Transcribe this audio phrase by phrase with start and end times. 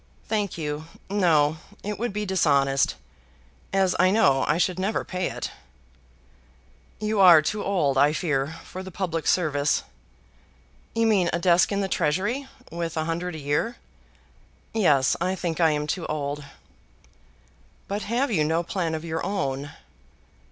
[0.27, 1.57] "Thank you, no.
[1.83, 2.95] It would be dishonest,
[3.71, 5.51] as I know I should never pay it."
[6.99, 9.83] "You are too old, I fear, for the public service."
[10.95, 13.75] "You mean a desk in the Treasury, with a hundred a year.
[14.73, 16.43] Yes; I think I am too old."
[17.87, 19.69] "But have you no plan of your own?"